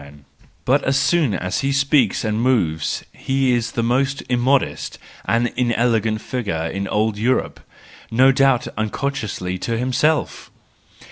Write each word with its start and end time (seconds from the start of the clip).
But 0.65 0.83
as 0.83 0.97
soon 0.97 1.35
as 1.35 1.59
he 1.59 1.71
speaks 1.71 2.23
and 2.25 2.41
moves 2.41 3.03
he 3.13 3.51
is 3.53 3.73
the 3.73 3.83
most 3.83 4.23
immodest 4.29 4.97
and 5.25 5.53
inelegant 5.55 6.21
figure 6.21 6.65
in 6.65 6.87
old 6.87 7.19
Europe— 7.19 7.59
no 8.09 8.31
doubt 8.31 8.67
unconsciously 8.75 9.59
to 9.59 9.77
himself! 9.77 10.49